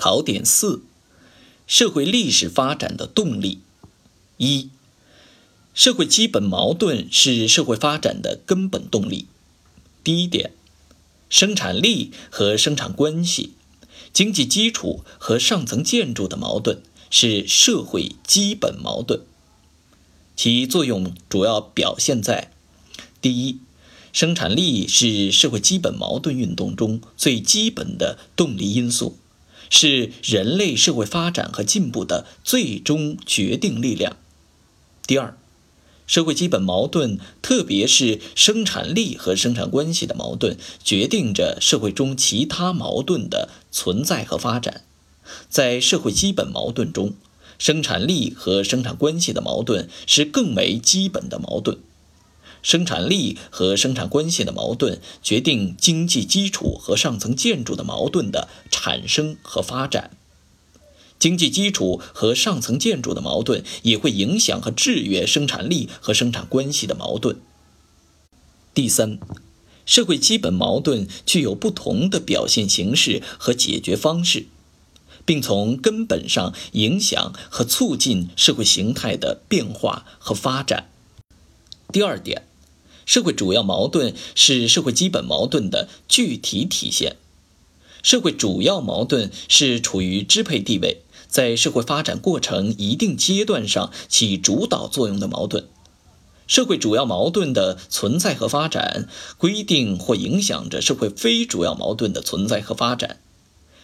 [0.00, 0.80] 考点四：
[1.66, 3.58] 社会历史发展的动力。
[4.38, 4.70] 一、
[5.74, 9.26] 社会基本矛盾是社会发展的根本动力。
[10.02, 10.52] 第一点，
[11.28, 13.52] 生产力和生产关系、
[14.10, 16.80] 经济基础和上层建筑的矛盾
[17.10, 19.20] 是社会基本矛盾，
[20.34, 22.50] 其作用主要表现在：
[23.20, 23.58] 第一，
[24.14, 29.18] 生产力是社会基本矛盾运动中最基本的动力因素。
[29.70, 34.18] 是人类社会发展和进步的最终决定力量。
[35.06, 35.36] 第二，
[36.06, 44.82] 社会基本矛盾，特别是生产力和生产关系的矛盾，决定着社会中其他矛盾的存在和发展。
[45.48, 47.14] 在社会基本矛盾中，
[47.58, 51.78] 生产力和生产关系的矛盾是更为基本的矛盾。
[52.62, 60.10] 生产力和生产关系的矛盾决定经济基础和上层建筑的矛盾的产生和发展，
[61.18, 67.40] 经济基础和上层建筑的矛盾也会影响和制约生产力和生产关系的矛盾。
[68.74, 69.18] 第三，
[69.84, 74.46] 社会基本矛盾具有不同的表现形式和解决方式，
[75.24, 80.88] 并从根本上影响和促进社会形态的变化和发展。
[81.92, 82.49] 第二点。
[83.10, 87.16] 社会主要矛盾是社会基本矛盾的具体体现。
[88.04, 95.66] 社会主要矛盾是处于支配地位，在社会发展过程一定阶段上起主导作用的矛盾。
[96.46, 103.18] 社会主要矛盾的存在和发展，规定或影响着社会非主要矛盾的存在和发展。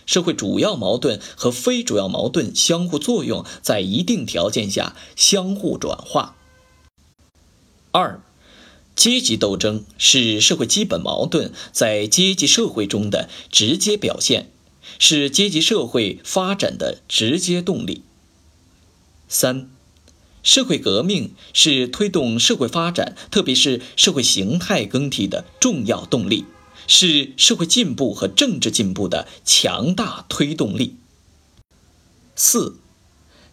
[0.06, 6.36] 社会主要矛盾和非主要矛盾相互作用，在一定条件下相互转化。
[7.90, 8.20] 二。
[8.96, 14.50] 阶级斗争是社会基本矛盾在阶级社会中的直接表现，
[14.98, 18.02] 是阶级社会发展的直接动力。
[19.28, 19.70] 三，
[20.42, 26.46] 社会革命是推动社会发展，特别是社会形态更替的重要动力，
[26.86, 30.96] 是社会进步和政治进步的强大推动力。
[32.34, 32.76] 四，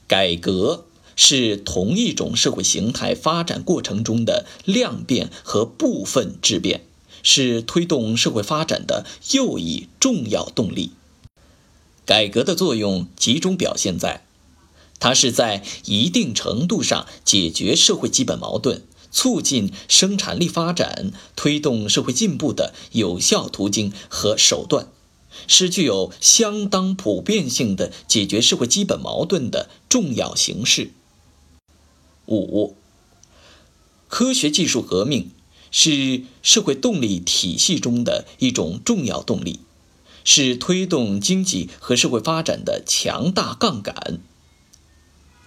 [0.07, 0.85] 改革。
[1.16, 6.81] 是同一种社会形态发展过程中的量变和部分质变，
[7.22, 10.91] 是推动社会发展的又一重要动力。
[12.06, 14.25] 改革的作用集中表现在，
[15.00, 18.81] 它是在一定程度上解决社会基本矛盾、
[19.12, 24.88] 促进生产力发展、推动社会进步的有效途径和手段，
[25.47, 30.91] 是具有相当普遍性的解决社会基本矛盾的重要形式。
[32.28, 32.75] 五，
[34.07, 35.31] 科学技术革命
[35.72, 39.59] 是社会动力体系中的一种重要动力，
[40.23, 44.19] 是推动经济和社会发展的强大杠杆。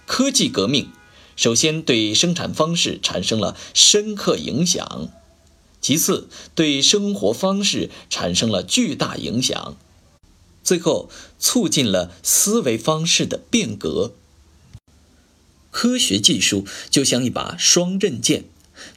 [0.05, 0.91] 科技革命
[1.35, 5.09] 首先对生产方式产生了深刻影响，
[5.81, 9.77] 其次对生活方式产生了巨大影响，
[10.63, 14.13] 最后促进了思维方式的变革。
[15.77, 18.45] 科学技术就像一把双刃剑，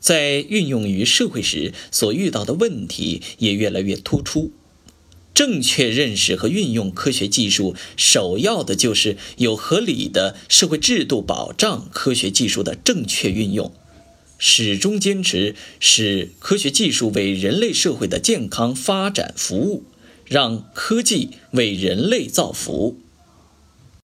[0.00, 4.50] 在运用于社会时所遇到的问题也越来越突出。
[5.34, 13.70] 正确认识和运用科学技术，首要的就是有合理的社会制度保障科学技术的正确运用。
[14.38, 19.84] 始终坚持使科学技术为人类社会的健康发展服务，
[20.24, 22.98] 让科技为人类造福。